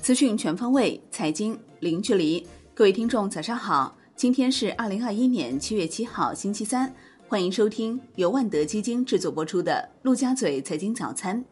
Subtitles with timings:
[0.00, 2.46] 资讯全方位，财经零距离。
[2.74, 3.96] 各位听众，早上好！
[4.14, 6.94] 今天是二零二一年七月七号，星期三。
[7.28, 11.44] 欢迎收听由万德基金制作播出的《陆家嘴财经早餐》。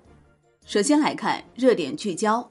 [0.64, 2.48] 首先来看热点聚焦：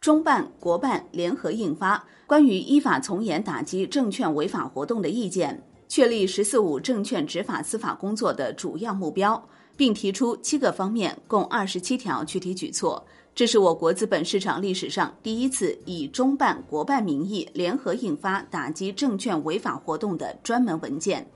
[0.00, 13.04] 中办国办联合印发关于依法从严打击证券违法活动的意见，确立“十四五”证券执法司法工作的主要目标，并提出七个方面，共二十七条具体举措。
[13.34, 21.26] 这是我国资本市场历史上第一次以中办国办名义联合印发打击证券违法活动的专门文件。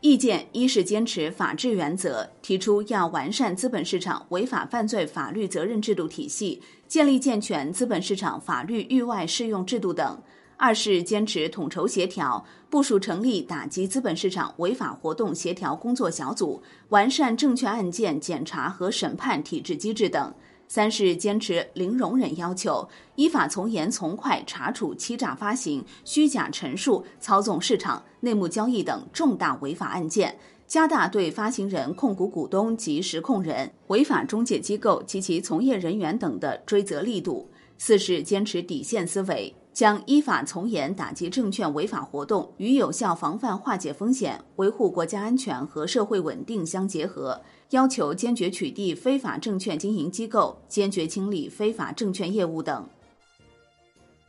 [0.00, 10.16] 意见一是坚持法治原则，提出要完善资本市场违法犯罪法律责任制度体系，建立健全资本市场法律域外适用制度等；
[10.64, 20.32] 二是坚持统筹协调，部署成立打击资本市场违法活动协调工作小组，完善证券案件检查和审判体制机制等。
[20.68, 37.50] 三是坚持零容忍要求，依法从严从快查处欺诈发行、虚假陈述、操纵市场、内幕交易等重大违法案件，加大对发行人、控股股东及实控人、违法中介机构及其从业人员等的追责力度。
[37.78, 47.40] 四是坚持底线思维，将依法从严打击证券违法活动与有效防范化解风险、维护国家安全和社会稳定相结合。
[47.70, 52.86] 要求坚决取缔非法证券经营机构，坚决清理非法证券业务等。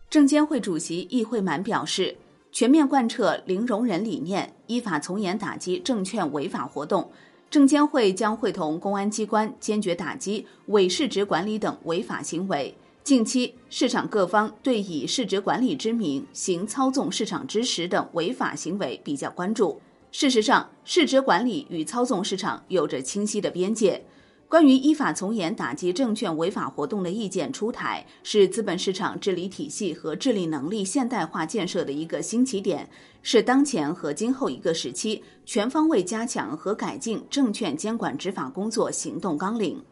[0.09, 2.16] 证监会主席易会满表示，
[2.53, 7.11] 全面贯彻零容忍理念，依法从严打击证券违法活动。
[7.49, 12.73] 证监会将会同公安机关坚决打击伪市值管理等违法行为。
[13.04, 19.82] 近期，市场各方对以市值管理之名行操纵市场之实等违法行为比较关注。
[20.14, 24.06] 事实上，市值管理与操纵市场有着清晰的边界。
[24.48, 32.89] 关于依法从严打击证券违法活动的意见出台，是资本市场治理体系和治理能力现代化建设的一个新起点，
[33.22, 39.83] 是当前和今后一个时期全方位加强和改进证券监管执法工作行动纲领。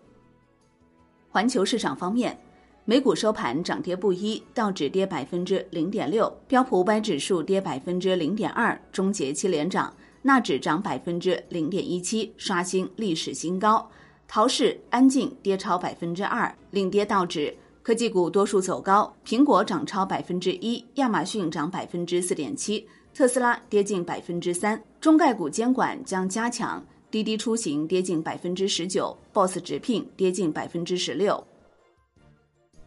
[1.28, 2.38] 环球市场方面，
[2.92, 9.94] 美股收盘涨跌不一，道指跌百分之零点六，标普五百指数跌百分之零点二，终结七连涨。
[10.24, 13.90] 纳指涨百分之零点一七，刷新历史新高。
[14.28, 17.56] 陶氏、安静跌超百分之二，领跌道指。
[17.82, 24.84] 科技股多数走高，苹果涨超百分之一，亚马逊涨百分之四点七，特斯拉跌近百分之三。
[25.00, 31.42] 中概股监管将加强，滴滴出行跌近百分之十九，BOSS 直聘跌近百分之十六。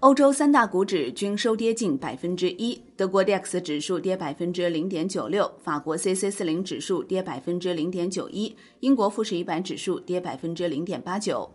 [0.05, 11.51] 欧洲三大股指均收跌近百分之一，德国 DAX 指数跌百分之零点九六，法国 c c 四零指数跌百分之零点九一，英国富时一百指数跌百分之零点八九。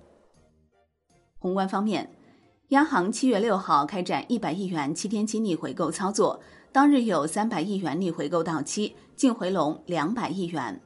[1.38, 2.10] 宏观方面，
[2.70, 10.82] 央行七月六号开展一百亿元七天期逆回购操作，当日有三百亿元逆回购到期，净回笼两百亿元。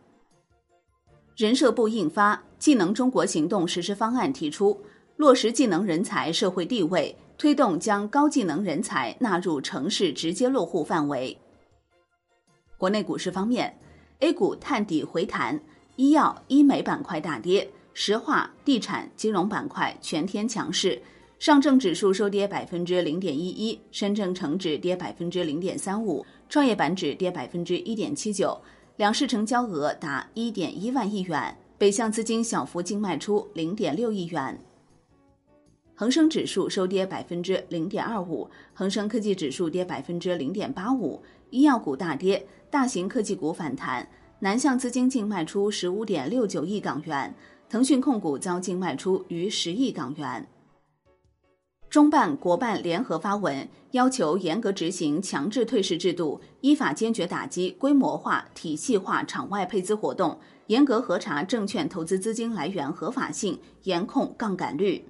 [1.37, 4.77] 人社部印发《技能中国行动实施方案》，提出
[5.15, 7.15] 落实技能人才社会地位。
[7.37, 11.37] 推动将高技能人才纳入城市直接落户范围。
[12.77, 13.77] 国内股市方面
[14.19, 15.59] ，A 股探底回弹，
[15.95, 21.01] 医药、医美板块大跌，石化、地产、金融板块全天强势。
[21.39, 28.57] 上证指数收跌百分之零点一一，深证成指跌百分之零点三五，创业板指跌百分之一点七九，
[28.95, 34.57] 两市成交额达一点一万亿元，北向资金小幅净卖出零点六亿元。
[35.95, 41.21] 恒生指数收跌百分之零点二五，恒生科技指数跌百分之零点八五，
[41.51, 44.07] 医药股大跌，大型科技股反弹，
[44.39, 47.35] 南向资金净卖出十五点六九亿港元，
[47.69, 50.47] 腾讯控股遭净卖出逾十亿港元。
[51.91, 65.05] 中办国办联合发文，要求严格执行强制退市制度，依法坚决打击规模化、体系化场外配资活动，严格核查证券投资资金来源合法性，严控杠杆率。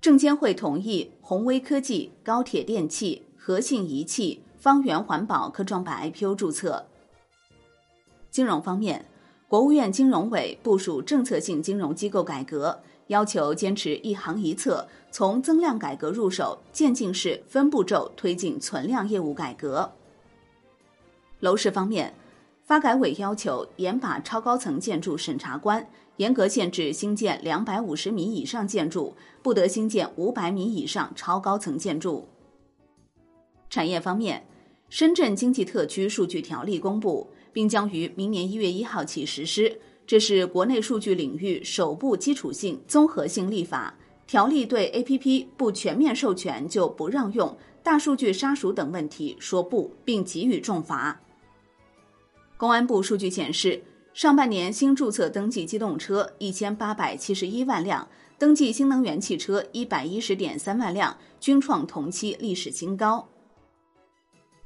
[0.00, 6.86] 证监会同意宏威科技、高铁电器、和信仪器、方圆环保科创板 IPO 注册。
[8.30, 9.06] 金融方面，
[9.48, 19.90] 国务院金融委部署政策性金融机构改革，要求坚持一行一策，从增量改革入手，渐进式、分步骤推进存量业务改革。
[21.40, 22.14] 楼市方面，
[22.62, 25.84] 发改委要求严把超高层建筑审查关。
[26.18, 32.28] 严格限制新建两百五十米以上建筑，不得新建五百米以上超高层建筑。
[33.70, 34.46] 产业方面，
[34.88, 39.80] 深圳经济特区数据条例公布，并将于明年一月一号起实施。
[40.06, 43.94] 这是国内数据领域首部基础性综合性立法
[44.26, 51.20] 条例，对 APP 不全面授权就不让用、大数据杀熟等问题说不，并给予重罚。
[52.56, 53.82] 公安部数据显示，
[54.18, 63.28] 上半年新注册登记机动车一千八百七十一万辆，登记新能源汽车一百一十点三万辆，均创同期历史新高。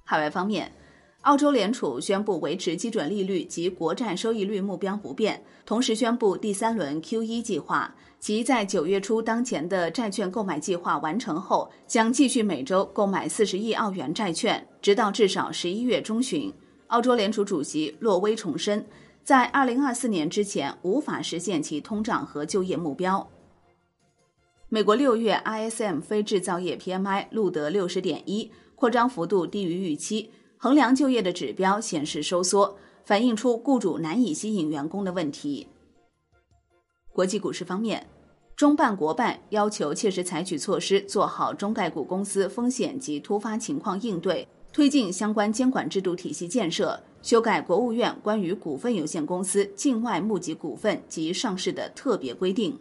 [0.04, 0.72] 海外方面。
[1.20, 16.50] 澳洲联储宣布维持基准利率及国债收益率目标不变，同时宣布第三轮 QE 计划，即在九月初当前的债券购买计划完成后，将继续每周购买四十亿澳元债券，直到至少十一月中旬。
[16.88, 18.84] 澳洲联储主席洛威重申，
[19.24, 23.30] 在二零二四年之前无法实现其通胀和就业目标。
[24.68, 30.30] 美国六月 ISM 非制造业 PMI 录得六十点一，扩张幅度低于预期。
[30.56, 35.68] 衡量就业的指标显示收缩，反映出雇主难以吸引员工的问题。
[37.12, 38.06] 国际股市方面，
[38.56, 52.76] 中办国办要求切实采取措施，做好中概股公司风险及突发情况应对，推进相关监管制度体系建设，修改国务院关于股份有限公司境外募集股份及上市的特别规定。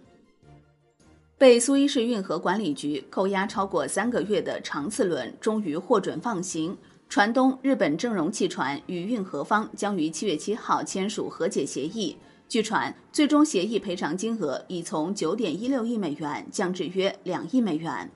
[1.38, 6.78] 被苏伊士运河管理局扣押超过三个月的长次轮终于获准放行。
[7.08, 12.16] 船东日本正荣汽船与运河方将于七月七号签署和解协议。
[12.48, 18.10] 据传，最终协议赔偿金额已从九点一六亿美元降至约两亿美元。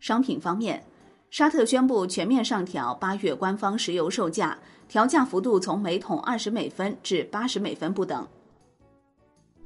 [0.00, 0.84] 商品方面，
[1.34, 8.24] 沙特宣布全面上调八月官方石油售价，调价幅度从每桶二十美分至八十美分不等。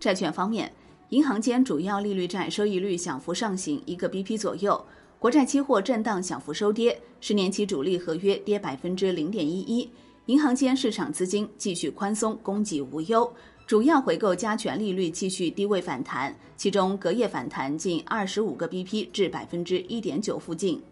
[0.00, 0.72] 债券方面，
[1.10, 4.82] 银行间主要利率债收益率小幅上行一个 BP 左右。
[5.18, 9.90] 国债期货震荡小幅收跌，十年期主力合约跌百分之零点一一。
[10.24, 13.30] 银行间市场资金继续宽松，供给无忧。
[13.66, 20.82] 主要回购加权利率继续低位反弹，其中隔夜反弹近二十五个 BP 至百分之一点九附近。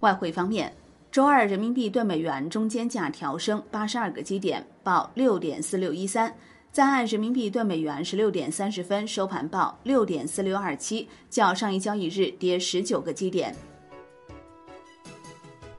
[0.00, 0.72] 外汇方面，
[1.10, 6.34] 周二人民币对美元中间价调升八十二个基点，报六点四六一三。
[6.72, 13.54] 在岸人民币兑美元十六点三十分收盘报六点四六二七，较上一交易日跌十九个基点。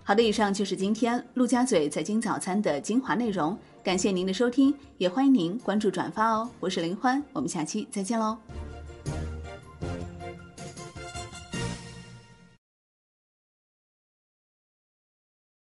[0.03, 6.49] 好的，以上就是今天陆家嘴财经早餐的精华内容，感谢您的收听，也欢迎您关注转发哦。
[6.59, 8.37] 我是林欢，我们下期再见喽。